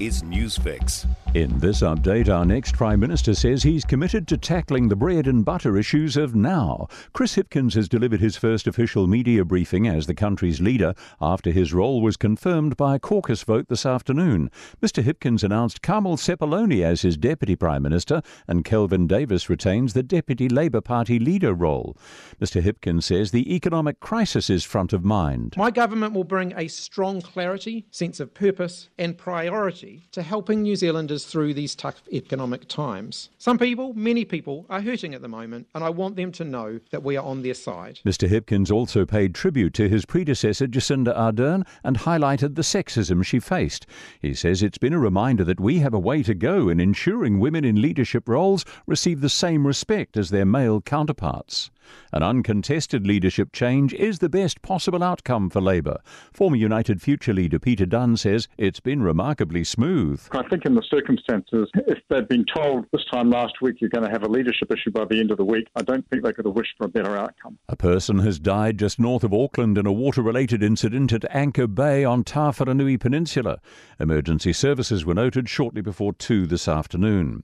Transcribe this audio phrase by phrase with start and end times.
[0.00, 1.06] is Newsfix.
[1.34, 5.44] In this update, our next Prime Minister says he's committed to tackling the bread and
[5.44, 6.86] butter issues of now.
[7.12, 11.74] Chris Hipkins has delivered his first official media briefing as the country's leader after his
[11.74, 14.48] role was confirmed by a caucus vote this afternoon.
[14.80, 15.02] Mr.
[15.02, 20.48] Hipkins announced Carmel Sepuloni as his Deputy Prime Minister and Kelvin Davis retains the Deputy
[20.48, 21.96] Labour Party leader role.
[22.40, 22.62] Mr.
[22.62, 25.54] Hipkins says the economic crisis is front of mind.
[25.56, 30.76] My government will bring a strong clarity, sense of purpose, and priority to helping New
[30.76, 33.30] Zealanders through these tough economic times.
[33.38, 36.80] Some people, many people, are hurting at the moment, and I want them to know
[36.90, 38.00] that we are on their side.
[38.04, 38.28] Mr.
[38.28, 43.86] Hipkins also paid tribute to his predecessor, Jacinda Ardern, and highlighted the sexism she faced.
[44.20, 47.40] He says it's been a reminder that we have a way to go in ensuring
[47.40, 51.70] women in leadership roles receive the same respect as their male counterparts.
[52.12, 55.98] An uncontested leadership change is the best possible outcome for Labour.
[56.32, 60.22] Former United Future leader Peter Dunne says it's been remarkably smooth.
[60.32, 64.04] I think in the circumstances, if they'd been told this time last week you're going
[64.04, 66.32] to have a leadership issue by the end of the week, I don't think they
[66.32, 67.58] could have wished for a better outcome.
[67.68, 71.66] A person has died just north of Auckland in a water related incident at Anchor
[71.66, 73.60] Bay on Tawharanui Peninsula.
[73.98, 77.42] Emergency services were noted shortly before 2 this afternoon.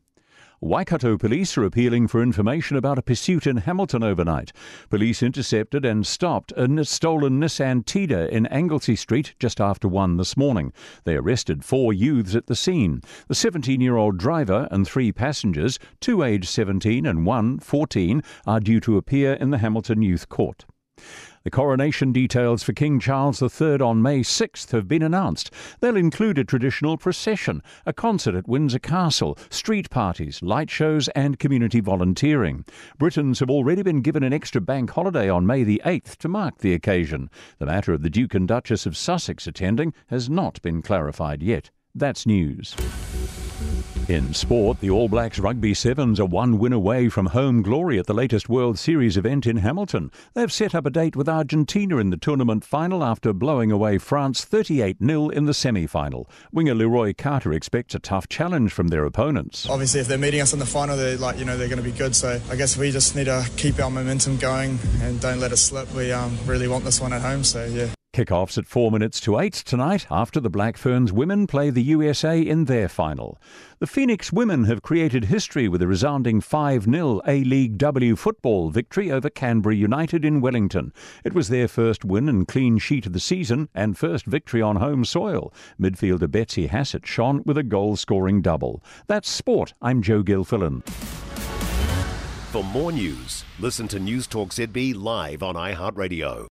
[0.63, 4.53] Waikato police are appealing for information about a pursuit in Hamilton overnight.
[4.91, 10.37] Police intercepted and stopped a stolen Nissan Tiida in Anglesea Street just after 1 this
[10.37, 10.75] morning.
[11.05, 13.01] They arrested four youths at the scene.
[13.27, 18.61] The 17 year old driver and three passengers, two aged 17 and one 14, are
[18.61, 20.67] due to appear in the Hamilton Youth Court.
[21.43, 25.51] The coronation details for King Charles III on May 6th have been announced.
[25.81, 31.39] They'll include a traditional procession, a concert at Windsor Castle, street parties, light shows, and
[31.39, 32.67] community volunteering.
[32.99, 36.59] Britons have already been given an extra bank holiday on May the 8th to mark
[36.59, 37.31] the occasion.
[37.59, 41.71] The matter of the Duke and Duchess of Sussex attending has not been clarified yet.
[41.95, 42.77] That's news.
[44.09, 48.07] In sport, the All Blacks Rugby Sevens are one win away from home glory at
[48.07, 50.11] the latest World Series event in Hamilton.
[50.35, 54.45] They've set up a date with Argentina in the tournament final after blowing away France
[54.45, 56.29] 38 0 in the semi final.
[56.51, 59.69] Winger Leroy Carter expects a tough challenge from their opponents.
[59.69, 61.89] Obviously, if they're meeting us in the final, they're like you know they're going to
[61.89, 62.17] be good.
[62.17, 65.59] So I guess we just need to keep our momentum going and don't let it
[65.59, 65.93] slip.
[65.95, 67.45] We um, really want this one at home.
[67.45, 67.91] So yeah.
[68.13, 72.41] Kickoffs at 4 minutes to 8 tonight after the Black Ferns women play the USA
[72.41, 73.39] in their final.
[73.79, 78.71] The Phoenix women have created history with a resounding 5 0 A League W football
[78.71, 80.93] victory over Canberra United in Wellington.
[81.25, 84.77] It was their first win and clean sheet of the season and first victory on
[84.77, 85.55] home soil.
[85.81, 88.83] Midfielder Betsy Hassett shone with a goal scoring double.
[89.07, 89.73] That's sport.
[89.81, 90.83] I'm Joe Gilfillan.
[92.51, 96.49] For more news, listen to Newstalk ZB live on iHeartRadio.